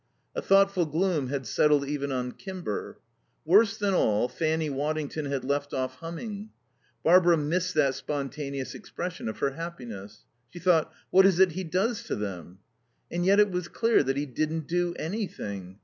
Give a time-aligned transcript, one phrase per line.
[0.35, 2.97] A thoughtful gloom had settled even on Kimber.
[3.45, 6.49] Worse than all, Fanny Waddington had left off humming.
[7.03, 10.25] Barbara missed that spontaneous expression of her happiness.
[10.49, 12.61] She thought: "What is it he does to them?"
[13.11, 15.77] And yet it was clear that he didn't do anything.